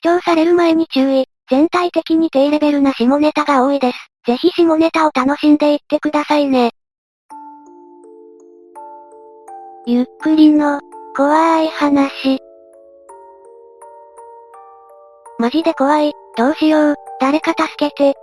[0.00, 1.26] 張される前に注意。
[1.50, 3.98] 全体的に低レベルな下ネタが多いです。
[4.26, 6.70] ぜひ下ネタを楽しんでいってくださいね。
[9.86, 10.80] ゆっくりの、
[11.16, 12.38] 怖い話。
[15.38, 18.14] マジで怖い、どうしよう、誰か助けて。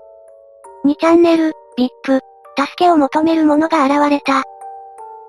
[0.85, 2.19] 2チャンネル、VIP、
[2.57, 4.43] 助けを求める者が現れた。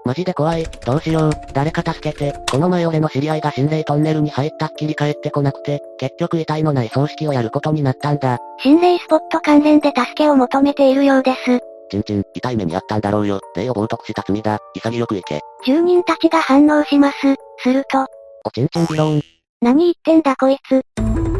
[0.08, 8.38] マジで怖い、どうしよう、誰か助けて、この前俺の知り合いが心霊トンネルに入ったっきり帰ってこなくて、結局遺体のない葬式をやることになったんだ。
[8.62, 11.60] 心霊スポット関連で助けを求めているようです。
[11.90, 13.42] ちんちん、痛い目にあったんだろうよ。
[13.54, 14.58] 霊を冒涜した罪だ。
[14.74, 15.42] 潔く行け。
[15.66, 17.16] 住人たちが反応します。
[17.58, 18.06] すると。
[18.46, 19.22] おちんちんビローン。
[19.60, 20.80] 何言ってんだこいつ。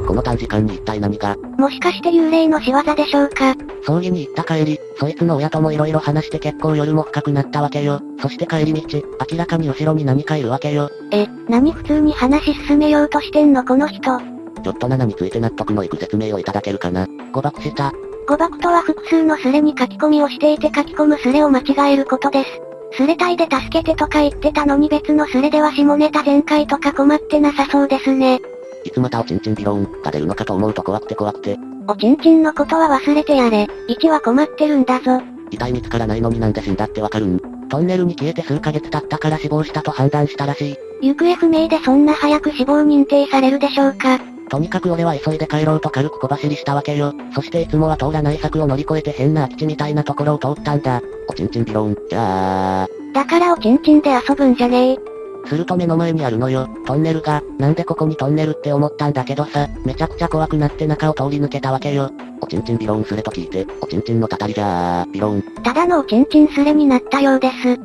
[0.09, 1.37] この短時間に一体何が？
[1.59, 3.55] もしかして幽霊の仕業でしょうか？
[3.83, 8.01] 葬儀に行った帰り、そいつの親とも色々話して結構夜も深くなったわけよ。
[8.23, 10.91] そして帰り道、明らかに後ろに何かいるわけよ。
[11.11, 13.63] え、何普通に話進めようとしてんの？
[13.65, 14.01] この人。
[14.01, 17.07] ちょっと7について納得のいく説明をいただけるかな。
[17.31, 17.93] 誤爆した。
[18.27, 22.49] 誤爆とは複数のスレに書き込みをしていて書き込むスレを間違えることです。
[22.97, 28.41] スレ隊で助けてとか言ってたのに別のスレでは下ネタ全開とか困ってなさそうですね。
[28.85, 31.57] いつまたおちんちんビローンが出るのかと思うと怖くて怖くて。
[31.87, 33.65] おちんちんのことは忘れてやれ。
[33.89, 35.21] 1は困ってるんだぞ。
[35.51, 37.41] 遺体見つからないのになんで死んだってわかるん？
[37.69, 40.77] トンネルに消えて数ヶ月経ったから死亡したと判断したらしい。
[41.03, 44.19] 行方不明でそんな早く死亡認定されるでしょうか。
[44.51, 47.13] とにかく俺は急いで帰ろうと軽く小走りしたわけよ。
[47.35, 51.03] そしていつもは通らない柵を乗り越えて変な空き地みたいなところを通ったんだ。
[51.29, 52.89] おちんちんビローン、じゃあ。
[53.13, 54.99] だからおちんちんで遊ぶんじゃねえ。
[55.47, 62.11] すると目の前にあるのよ、トンネルが、なんでここにトンネルって思ったんだけどさ、めちゃくちゃ怖くなって中を通り抜けたわけよ。
[62.41, 65.43] おちんちんビローンスレと聞いて、おちんちんのたたりじゃー、ビローン。
[65.63, 67.79] ただのおちんちんスレになったようです。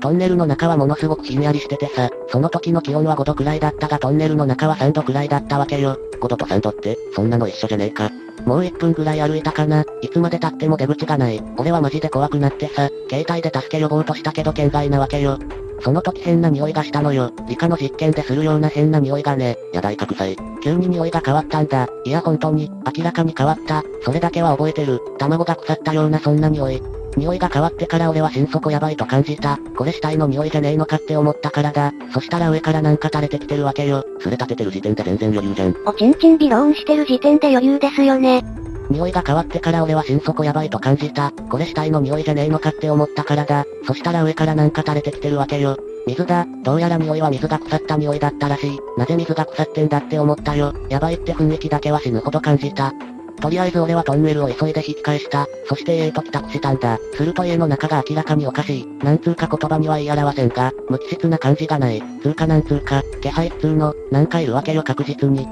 [0.00, 5.98] トンネルの中はものすごくひんやりしててさ、その時の気温は5度くらいだったがトンネルの中は3度くらいだったわけよ。
[6.20, 8.10] 5度と3度って、そんなの一緒じゃねえか。
[8.44, 9.84] もう1分ぐらい歩いたかな。
[10.02, 11.42] いつまで経っても出口がない。
[11.56, 15.38] 俺はマジで怖くなってさ、携帯で助け呼ぼうとしたけど県外なわけよ。
[15.80, 17.32] その時変な匂いがしたのよ。
[17.48, 19.56] 理科の実験でするような変な匂いがね。
[19.72, 20.36] やだいか臭い。
[20.62, 21.88] 急に匂いが変わったんだ。
[22.04, 23.84] いや本当に、明らかに変わった。
[24.02, 25.00] それだけは覚えてる。
[25.18, 26.82] 卵が腐ったようなそんな匂い。
[27.16, 29.58] 匂いが変わってから俺は心底やばいと感じた。
[29.76, 31.92] これ死体の匂いじゃねえのかって思ったからだ。
[32.12, 34.04] そしたら上からなんか垂れてきてるわけよ。
[34.20, 35.74] すれ立ててる時点で全然余裕じゃん。
[35.86, 38.44] おちんちんビローンしてる時点で余裕ですよね。
[38.90, 41.30] 匂いが変わってから俺は心底やばいと感じた。
[41.30, 43.64] これ死体の匂いじゃねえのかって思ったからだ。
[43.86, 45.76] そしたら上からなんか垂れてきてるわけよ。
[46.06, 46.46] 水だ。
[46.62, 48.78] どうやら匂いは水が腐った匂いだったらしい。
[48.96, 50.72] なぜ水が腐ってんだって思ったよ。
[50.88, 52.92] やばいって雰囲気だけは死ぬほど感じた。
[53.40, 55.46] とりあえず俺はトンネルを急いで引き返した。
[55.68, 56.98] そして家へと帰宅したんだ。
[57.14, 58.86] すると家の中が明らかにおかしい。
[59.04, 62.02] なんつうか言葉には言い表せんが、無機質な感じがない。
[62.22, 65.46] つうかなんつうか、気配っつうの、なんかいるわけよ確実に。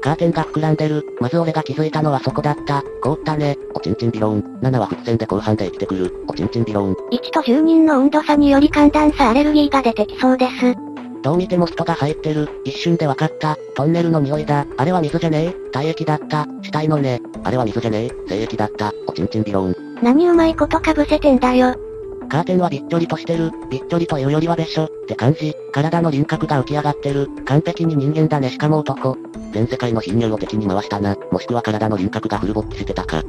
[0.00, 1.04] カーテンが膨らんでる。
[1.20, 2.82] まず俺が気づいたのはそこだった。
[3.02, 3.58] 凍ったね。
[3.74, 4.60] おちんちんビローン。
[4.60, 6.24] 7は伏線で後半で生きてくる。
[6.28, 6.94] おちんちんビローン。
[6.94, 10.74] 1と10人の温度差により寒暖差アレルギーが出てきそうです。
[11.22, 12.48] どう見ても人が入ってる。
[12.64, 13.56] 一瞬で分かった。
[13.74, 14.66] トンネルの匂いだ。
[14.76, 16.46] あれは水じゃねえ体液だった。
[16.62, 17.20] 死体のね。
[17.44, 18.92] あれは水じゃねえ精液だった。
[19.06, 19.76] おちんちんビローン。
[20.02, 21.74] 何うまいことかぶせてんだよ。
[22.28, 23.50] カーテンはびっちょりとしてる。
[23.70, 25.54] びっちょりというよりは別所って感じ。
[25.72, 27.28] 体の輪郭が浮き上がってる。
[27.46, 29.16] 完璧に人間だねしかも男。
[29.52, 31.16] 全世界の貧乳を敵に回したな。
[31.30, 33.22] もしくは体の輪郭がフルボッチしてたか。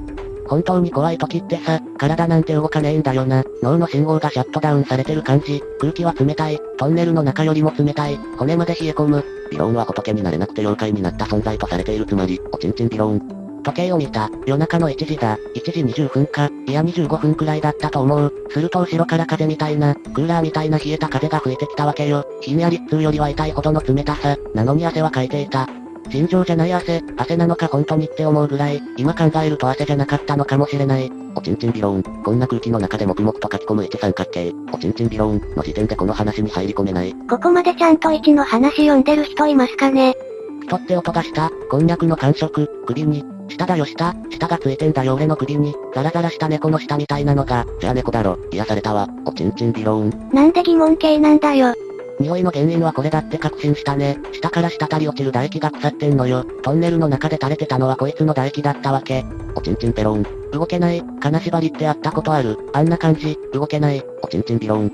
[0.48, 3.44] 本当に怖い時ってさ、体なんて動かねえんだよな。
[3.62, 5.62] 脳の信号がシャットダウンされてる感じ。
[5.80, 6.60] 空気は冷たい。
[6.78, 8.18] トンネルの中よりも冷たい。
[8.38, 9.24] 骨まで冷え込む。
[9.52, 13.40] ビローンは仏になれなくて妖怪になった存在とされているつまり、おちんちんビローン。
[13.62, 14.32] 時計を見た。
[14.48, 15.38] 夜中の1時だ。
[15.56, 16.50] 1時20分か。
[16.66, 18.34] いや25分くらいだったと思う。
[18.50, 22.26] すると後ろから風みたいな、クーラーみたいな冷えた風が吹いてきたわけよ。
[22.42, 24.36] ひんやりっつうよりは痛いほどの冷たさ。
[24.56, 25.68] なのに汗はかいていた。
[26.10, 31.12] 尋常じゃない汗、汗なのか本当にって思うぐらい、今考えると汗じゃなかったのかもしれない。
[31.36, 32.24] おちんちんビローン。
[32.24, 34.52] こんな空気の中で黙々と書き込む一三角形。
[34.74, 37.14] おちんちんビローンの時点でこの話に入り込めない。
[37.30, 40.16] ここまでちゃんと1の話読んでる人いますかね？
[40.64, 50.30] 人って音がした、こんにゃくの感触、首に、下だよ下、下がついてんだよ俺の首に、ザラザラした猫の下みたいなのが、じゃあ猫だろ、癒されたわ、おちんちんビローン。
[50.32, 51.74] なんで疑問形なんだよ。
[52.20, 54.20] 匂いの原因はこれだって確信したね。
[54.34, 56.44] 下から滴り落ちる唾液が腐ってんのよ。
[56.64, 59.26] トンネルの中で垂れてたのはこいつの唾液だったわけ。
[59.56, 60.26] おちんちんペロン。
[60.52, 61.02] 動けない。
[61.22, 62.58] 金縛りってやったことある。
[62.74, 63.38] あんな感じ。
[63.54, 64.04] 動けない。
[64.22, 64.92] おちんちんビロン。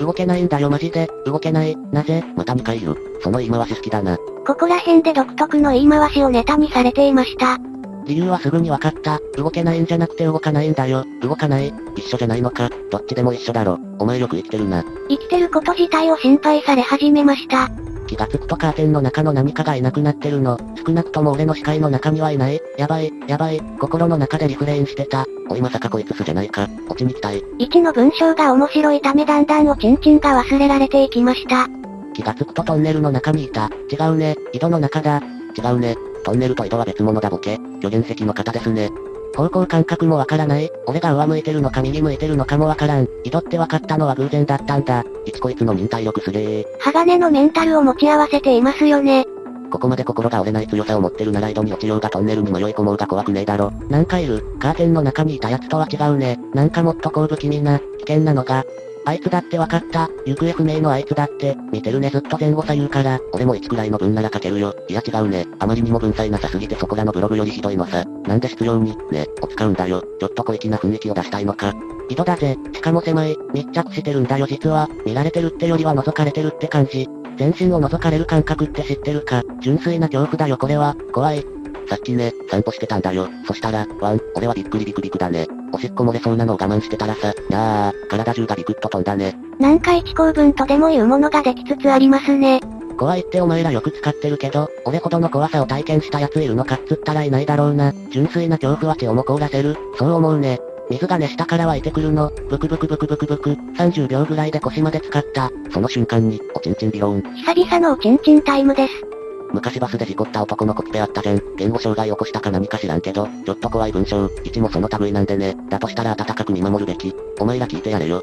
[0.00, 1.08] 動けないんだよマジで。
[1.24, 1.76] 動けない。
[1.92, 2.24] なぜ？
[2.36, 2.96] また2回言う。
[3.22, 4.18] その言い回し好きだな。
[4.46, 7.58] ここら辺で独特の言い回しをネタにされていました。
[8.06, 9.20] 理由はすぐに分かった。
[9.36, 11.04] 動けないんじゃなくて動かないんだよ。
[11.20, 11.72] 動かない。
[11.96, 12.70] 一緒じゃないのか。
[12.90, 13.78] どっちでも一緒だろ。
[13.98, 14.84] お前よく生きてるな。
[15.08, 17.68] 生きてること自体を心配され始めました。
[18.06, 20.58] 気がつくとカーテンの中の何かがいなくなってるの。
[20.86, 22.60] 少なくとも俺の視界の中にはいない。
[22.78, 25.26] やばい、やばい、心の中でリフレインしてた。
[25.50, 26.68] おいまさかこいつすじゃないか。
[26.88, 27.42] 落ちに来たい。
[27.58, 31.66] 1の文章が面白いためだんだんおちんちんが忘れられていきました。
[32.14, 33.68] 気がつくとトンネルの中にいた。
[33.90, 35.20] 違うね、井戸の中だ。
[35.56, 35.96] 違うね。
[36.26, 37.56] トンネルと井戸は別物だボケ。
[37.80, 38.90] 巨原石の方ですね。
[39.36, 40.68] 方向感覚もわからない。
[40.86, 43.06] 俺が上向いてるのか右向いてるのかもわからん。
[43.22, 45.04] 井戸って分かったのは偶然だったんだ。
[45.24, 46.66] いつこいつの忍耐力すげえ。
[46.80, 49.24] 鋼のメンタルを持ち合わせていますよね。
[49.70, 53.70] ここまで心が折れない強さを持ってるなら井戸に落ちようがトンネルに迷い込もうが怖くねえだろ。
[53.88, 54.42] なんかいる。
[54.58, 56.40] カーテンの中にいたやつとは違うね。
[56.54, 58.64] なんかもっと後部気味な、危険なのが、
[59.06, 60.10] あいつだってわかった。
[60.26, 63.20] 行方不明のあいつだって、見てるねずっと前後左右から。
[63.32, 64.74] 俺も1くらいの分なら書けるよ。
[64.88, 65.46] いや違うね。
[65.60, 68.04] あまりにも文才なさすぎてそこらのブログよりひどいのさ。
[68.26, 70.02] なんで必要に、ね、を使うんだよ。
[70.18, 71.72] ちょっと小粋な雰囲気を出したいのか。
[72.08, 72.56] 井戸だぜ。
[72.74, 73.36] しかも狭い。
[73.54, 74.88] 密着してるんだよ実は。
[75.04, 77.06] 見られてるってよりは覗かれてるって感じ。
[77.38, 80.96] 全身を覗かれる感覚って知ってるか純粋な恐怖だよこれは。
[81.12, 81.44] 怖い。
[81.88, 83.28] さっきね、散歩してたんだよ。
[83.46, 85.46] そしたら、ワン、俺はびっくりビクビクだね。
[85.76, 89.36] おしっこ漏れそうなのを我慢してたらさ、やー、体中がビクッと飛んだね。
[89.60, 92.60] 何回一公分とでも言うものができつつありますね。
[92.98, 97.92] 怖いってお前らよく使ってるけど、俺ほどの怖さを体験した奴いるのかっつったらいないだろうな。
[98.10, 99.76] 純粋な恐怖は血をも凍らせる。
[99.98, 100.60] そう思うね。
[100.88, 102.30] 水が熱したから湧いてくるの。
[102.48, 103.50] ブクブクブクブクブク。
[103.76, 105.50] 30秒ぐらいで腰まで使った。
[105.70, 107.34] その瞬間に、おちんちんビローン。
[107.36, 109.05] 久々のおちんちんタイムです。
[109.52, 111.42] 昔バスで事故った男のコピペあったじゃん。
[111.56, 115.56] 言語障害起こしたか何か知らんけど、ちょっと怖い文章、1もその類なんでね。
[115.68, 117.14] だとしたら温かく見守るべき。
[117.40, 118.22] お前ら聞いてやれよ。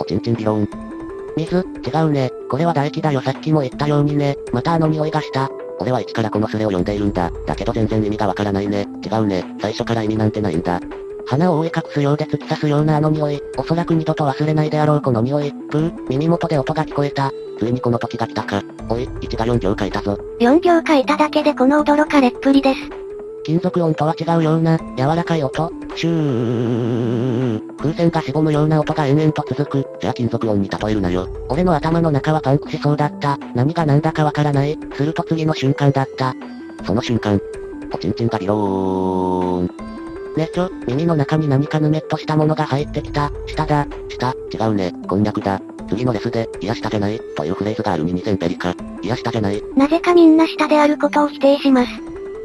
[0.00, 0.68] おちんちんビローン。
[1.36, 2.30] 水、違うね。
[2.50, 4.36] これは唾液だよさっきも言ったようにね。
[4.52, 5.50] またあの匂いがした。
[5.78, 7.30] 俺は一からこのスレを読んでいるんだ。
[7.46, 8.86] だけど全然意味がわからないね。
[9.04, 9.44] 違うね。
[9.60, 10.80] 最初から意味なんてないんだ。
[11.26, 13.42] 鼻を覆い隠すようで突き刺すようなあの匂い。
[13.58, 15.52] おそらく二度と忘れないであろうこの匂い。
[15.70, 17.32] プー、耳元で音が聞こえた。
[17.58, 18.62] ついにこの時が来たか。
[18.88, 20.18] おい、1が4行書いたぞ。
[20.40, 22.80] 4行書いただけでこの驚かれっぷりです。
[23.44, 27.76] 金属音とは違うような、柔らかい音、プシュー。
[27.76, 29.86] 風船がしぼむような音が延々と続く。
[30.00, 31.28] じゃあ金属音に例えるなよ。
[31.48, 33.38] 俺の頭の中はパンクしそうだった。
[33.54, 34.76] 何が何だかわからない。
[34.94, 36.34] すると次の瞬間だった。
[36.84, 37.40] その瞬間、
[37.94, 39.70] おちんちんがビローン。
[40.36, 43.30] ねちょ、耳の中に何かぬめっとしたものが入ってきた。
[43.46, 45.60] 下だ、下、違うね、こんにゃくだ。
[45.88, 48.74] 次のレスで、癒したじゃない、というフレーズがあるに2000ペリか。
[49.02, 49.62] 癒したじゃない。
[49.76, 51.90] なぜかみんな下であることを否定します。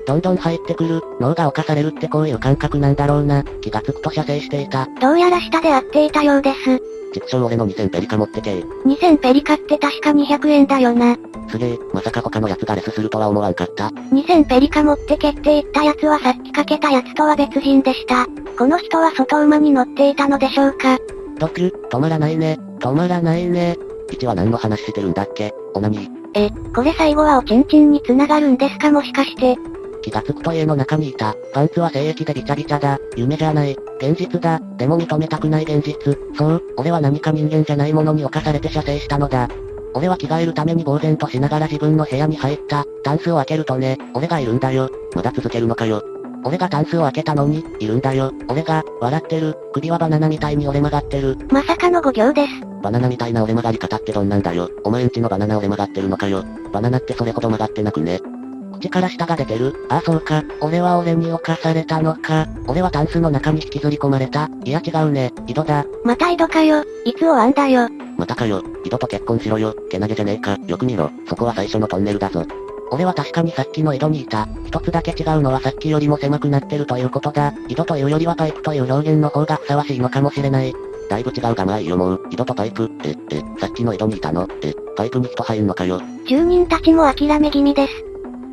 [0.07, 3.43] どんどん入ってくる、脳が侵されるってこういう感覚なんだろうな。
[3.61, 4.87] 気がつくと射精していた。
[4.99, 6.81] どうやら下で会っていたようです。
[7.13, 11.17] 畜生俺の2000ペリカ持ってけ2000ペリカって確か200円だよな。
[11.49, 13.87] すげえ、まさか他のやつがレスするとは思わんかった。
[13.87, 18.25] 2000ペリカ持ってけって言ったやつはさっきかけたやつとは別人でした。
[18.57, 20.97] この人は外馬に乗っていたのでしょうか。
[21.37, 23.77] 毒、止まらないね、止まらないね。
[24.09, 25.53] 1は何の話してるんだっけ？
[25.73, 26.09] オナニー。
[26.33, 29.55] え、これ最後はおちんちんに繋がるんですかもしかして。
[30.01, 31.35] 気がつくと家の中にいた。
[31.53, 32.97] パンツは精液でビチャビチャだ。
[33.15, 33.77] 夢じゃない。
[33.99, 34.59] 現実だ。
[34.77, 36.17] でも認めたくない現実。
[36.35, 39.47] そう、俺は何か人間じゃないものに侵されて射精したのだ。
[39.93, 42.85] 俺は着替えるために呆然としながら自分の部屋に入った。
[43.03, 44.89] タンスを開けるとね、俺がいるんだよ。
[45.13, 46.01] まだ続けるのかよ。
[46.43, 48.31] 俺がタンスを開けたのに、いるんだよ。
[48.47, 49.55] 俺が、笑ってる。
[49.73, 51.37] 首はバナナみたいに折れ曲がってる。
[51.51, 52.53] まさかの誤行です。
[52.81, 54.69] バナナみたいな折れ曲がり方ってどんなんだよ。
[54.83, 56.43] お前んちのバナナ折れ曲がってるのかよ。
[56.71, 58.19] バナナってそれほど曲がってなくね。
[58.81, 60.43] 口から下が出てるあ、そうか。
[60.59, 62.47] 俺は俺に侵されたのか。
[62.67, 64.49] 俺はタンスの中に引きずり込まれた。
[64.63, 65.31] いや違うね。
[65.45, 65.85] 井戸だ。
[66.03, 66.83] また井戸かよ。
[67.05, 67.87] いつ終わんだよ。
[68.17, 68.63] またかよ。
[68.83, 69.75] 井戸と結婚しろよ。
[69.91, 70.57] けなげじゃねえか。
[70.65, 71.11] よく見ろ。
[71.27, 72.43] そこは最初のトンネルだぞ。
[72.91, 74.47] 俺は確かにさっきの井戸にいた。
[74.65, 77.53] 一つだけ違うのはさっきよりも狭くなってるということだ。
[77.69, 80.73] 井戸というよりはパイプという表現の方がふさわしいのかもしれない。
[81.09, 82.21] だいぶ違うがまあいい思う。
[82.29, 82.91] 井戸とパイプ。
[83.03, 86.01] え、え、さっきの井戸にいたのえ、パイプに人入んのかよ。
[86.27, 87.93] 住人たちも諦め気味です。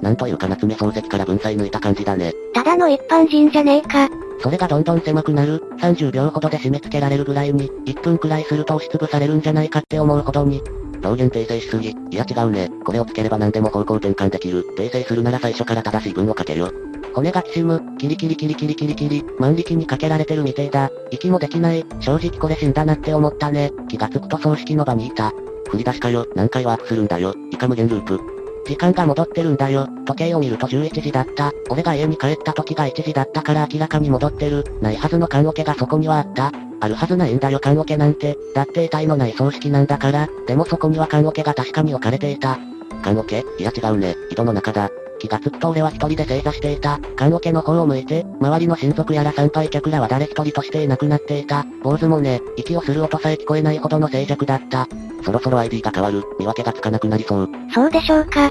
[0.03, 2.33] なんというか夏目漱石から文才抜いた感じだね。
[2.55, 4.09] ただの一般人じゃねえか。
[4.41, 5.65] それがどんどん狭くなる。
[5.81, 10.63] 30秒ほどで締め付けられるぐらいに、1分くらいすると押しつぶされるんじゃないかって思うほどに。
[11.03, 11.91] 表現訂正しすぎ。
[11.91, 12.71] いや違うね。
[12.85, 14.65] これをつければ何でも方向転換できる。
[14.77, 16.71] 訂正するなら最初から正しい文を書けよ。
[17.15, 20.91] 骨がきしむ、キリキリキリキリキリキリ、万力にかけられてるみてえだ。
[21.11, 23.73] 息もできない、正直これ死んだなって思ったね。
[23.89, 25.33] 気がつくと葬式の場にいた。
[25.71, 27.35] 振り出しかよ、何回ワープするんだよ。
[27.51, 28.38] イカ無限ループ。
[28.69, 29.89] 時間が戻ってるんだよ。
[30.05, 31.53] 時計を見ると11時だった。
[31.71, 34.63] 俺が家に帰った時が1時だったから明らかに戻ってる。
[34.83, 36.53] ないはずの缶桶がそこにはあった。
[36.81, 38.37] あるはずないんだよ缶桶なんて。
[38.55, 40.29] だって遺体のない葬式なんだから。
[40.47, 42.59] でもそこには缶桶が確かに置かれていた。
[43.03, 44.15] 缶桶いや違うね。
[44.31, 44.91] 井戸の中だ。
[45.19, 46.99] 気がつくと俺は一人で正座していた。
[47.17, 51.67] 棺桶の方を向いて、周りの親族やら参拝客らは誰一人としていなくなっていた。
[51.83, 54.89] 坊主もね、息をする音さえ聞こえないほどの静寂だった。
[55.25, 57.49] そろそろ ID が変わる、見分けがつかなくなりそう。
[57.75, 58.51] そうでしょうか。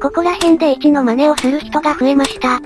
[0.00, 2.60] ここら辺で1の真似をする人が増えました。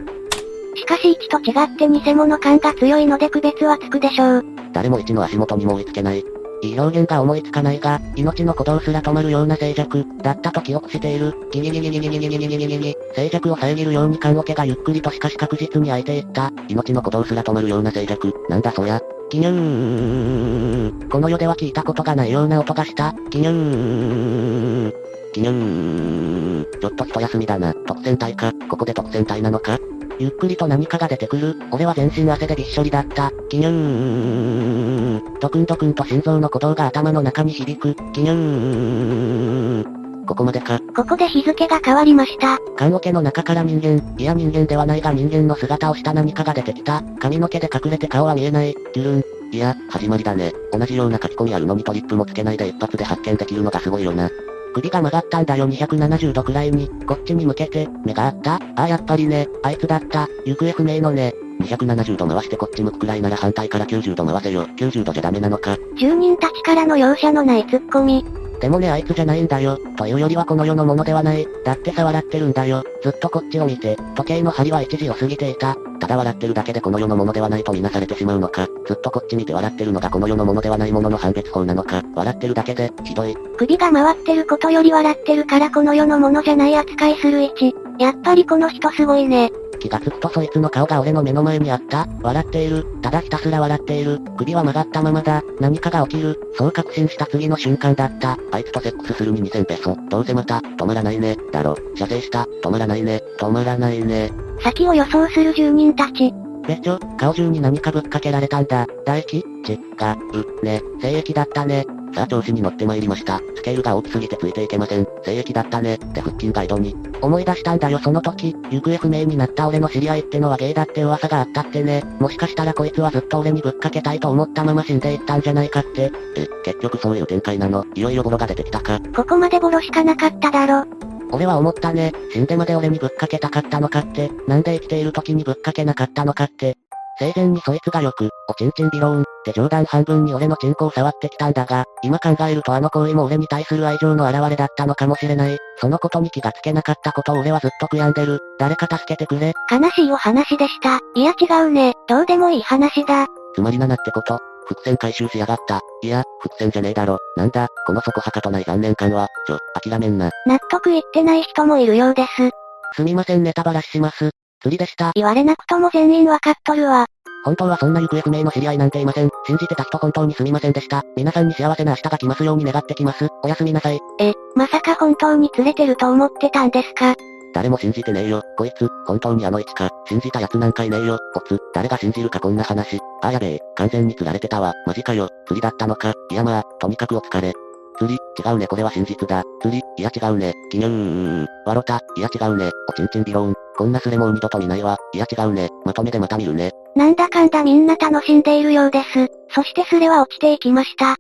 [0.75, 4.45] しかし1と違って偽物感が強いので区別はつくでしょう。
[4.73, 6.25] 誰も1の足元にも追いつけない。
[6.63, 11.35] いい表現が思いつかないが、命の鼓動すら止まるような静寂、だったと記憶している。
[11.51, 16.53] ギリギリギリギリギリギリギリ静寂を遮るように棺桶がゆっくりとしかし確実に開いていった。
[16.69, 19.01] 命の鼓動すら止まるような静寂、なんだそりゃ。
[19.31, 23.13] ギニューこの世では聞いたことがないような音がした。
[23.31, 24.95] ギニュー
[25.35, 27.75] ギニューちょっと一休みだな。
[27.75, 28.53] 特戦隊か。
[28.69, 29.79] ここで特戦隊なのか
[30.23, 31.57] ゆっくりと何かが出てくる。
[31.73, 33.33] 俺は全身汗でびっしょりだった。
[33.49, 35.41] ギニューン。
[35.41, 37.97] ドクンドクンと心臓の鼓動が頭の中に響く。
[38.13, 40.25] ギニューン。
[40.25, 40.79] ここまでか。
[40.95, 42.61] ここで日付が変わりました。
[42.77, 47.03] 棺桶の中から人間、いや人間ではないが人間の姿をした何かが出てきた。
[47.19, 48.75] 髪の毛で隠れて顔は見えない。
[48.95, 49.25] ドゥルン。
[49.51, 50.53] いや、始まりだね。
[50.71, 54.31] 同じような書き込みあるのにトリップもつけないで一発で発見できるのがすごいよな。
[54.75, 61.35] 首が曲がったんだよ270度くらいに、こっちに向けて、目があったああやっぱりね、あいつだった、行方不明のね。
[61.61, 64.67] 270度回してこっち向くくらいなら反対から90度回せよ。
[64.77, 65.77] 90度じゃダメなのか。
[65.97, 68.42] 住人たちからの容赦のないツッコミ。
[68.63, 69.77] でもねあいつじゃないんだよ。
[69.97, 71.49] というよりはこの世のものではない。
[71.65, 72.85] だってさ笑ってるんだよ。
[73.03, 75.77] ずっとこっちを見て、時計の針は1時を過ぎていた。
[75.99, 78.69] ただ笑ってるだけでこの世のものではないとみなされてしまうのか。
[78.87, 82.05] ずっとこっち見て笑ってるのがこの世のものではないものの判別法なのか。
[82.15, 83.37] 笑ってるだけで、ひどい。
[83.57, 87.75] 首が回ってることより笑ってるからこの世のものじゃない扱いする位置。
[87.99, 89.51] やっぱりこの人すごいね。
[89.83, 92.07] 気がつくとそいつの顔が俺の目の前にあった。
[92.23, 92.87] 笑っている。
[93.03, 94.21] ただひたすら笑っている。
[94.39, 95.43] 首は曲がったままだ。
[95.61, 96.39] 何かが起きる。
[96.57, 98.39] そう確信した次の瞬間だった。
[98.53, 99.97] あいつとセックスするに2000ペソ。
[100.09, 101.37] どうせまた、止まらないね。
[101.51, 101.77] だろ。
[101.97, 102.47] 射精した。
[102.63, 103.21] 止まらないね。
[103.41, 104.31] 止まらないね。
[104.63, 106.33] 先を予想する住人たち。
[106.69, 108.87] べちょ、顔中に何かぶっかけられたんだ。
[109.05, 111.87] 唾液ち、が、う、ね、精液だったね。
[112.15, 113.41] さあ調子に乗って参りました。
[113.57, 115.07] スケールが大きすぎてついていけません。
[115.25, 115.95] 精液だったね。
[115.95, 116.95] って腹筋ガイドに。
[117.21, 122.05] 思い出したんだよその時、行方不明になった俺の知り合いってのはゲイだって噂があったってね。
[122.19, 126.13] もしかしたらこいつはずっと俺にぶっかけたいと思ったまま死んでいったんじゃないかって。
[126.37, 127.87] え、結局そういう展開なの。
[127.95, 129.01] いよいよボロが出てきたか。
[129.15, 130.87] ここまでボロしかなかっただろ。
[131.31, 132.13] 俺は思ったね。
[132.33, 134.31] 死んでまで俺にぶっかけたかったのかって。
[134.47, 136.77] なんで生きている時にぶっかけなかったのかって。
[137.19, 145.59] 生前にそいつがよく、おちんちんビローン、って冗談半分に俺のチンコを触ってきたんだが、今考えるとあの行為も俺に対する愛情の表れだったのかもしれない。
[145.79, 148.41] そのことに気がつけなかったことを俺はずっと悔やんでる。
[148.59, 149.53] 誰か助けてくれ。
[149.71, 151.01] 悲しいお話でした。
[151.15, 151.95] いや違うね。
[152.09, 153.27] どうでもいい話だ。
[153.55, 154.39] つまり7ってこと。
[154.67, 155.81] 伏線回収しやがった。
[156.03, 157.19] いや、伏線じゃねえだろ。
[157.37, 160.31] なんだ、この底はかとない残念感は、ちょ、諦めんな。
[160.47, 162.51] 納得いってない人もいるようです。
[162.95, 164.31] すみませんネタバラしします。
[164.63, 165.13] 釣りでした。
[165.15, 167.07] 言われなくとも全員わかっとるわ。
[167.45, 169.29] 本当はそんな行方不明の知り合いなんていません。
[169.47, 171.03] 信じてた人本当にすみませんでした。
[171.17, 173.29] 皆さんに幸せな明日が来ますように願ってきます。
[173.43, 173.99] おやすみなさい。
[174.21, 177.15] え、まさか本当に連れてると思ってたんですか？
[177.55, 178.43] 誰も信じてねえよ。
[178.57, 179.91] こいつ、本当にあの位置か。
[180.07, 181.19] 信じた奴なんかいねえよ。
[181.35, 182.99] ボツ、誰が信じるかこんな話。
[183.23, 184.73] あーやべえ、完全に釣られてたわ。
[184.87, 185.29] マジかよ。
[185.49, 186.15] 釣りだったのか。
[186.31, 187.53] いやまあ、とにかくお疲れ。
[187.99, 189.43] 釣り、違うねこれは真実だ。
[189.61, 190.55] 釣り、いや違うね。
[190.71, 191.47] ギニューン。
[191.67, 192.71] わろた、いや違うね。
[192.89, 193.55] おちんちんビローン。
[193.77, 194.99] こんなスレもう二度と見ないわ。
[195.15, 195.71] いや違うね。
[195.85, 196.73] まとめでまた見るね。
[196.95, 199.29] なんだかんだみんな楽しんでいるようです。
[199.55, 201.17] そしてスレは落ちていきました。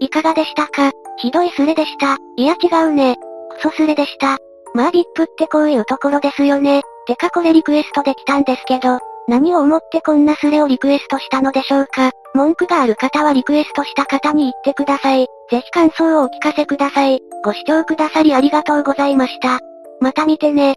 [0.00, 0.90] いかがでしたか？
[1.18, 2.16] ひどいスレでした。
[2.36, 3.16] いや違うね。
[3.56, 4.38] クソスレでした。
[4.74, 6.82] まあ VIP ってこういうところですよね。
[7.06, 12.10] てかこれリクエストできたんですけど、何を思ってこんなスレをリクエストしたのでしょうか？
[12.34, 15.28] 文句がある方はリクエストした方に言ってください。
[15.50, 17.20] ぜひ感想をお聞かせください。
[17.44, 19.60] ご視聴くださりありがとうございました。
[20.00, 20.74] また見てね。